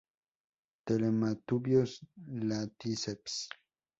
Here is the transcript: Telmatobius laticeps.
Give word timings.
Telmatobius 0.85 1.93
laticeps. 2.47 3.37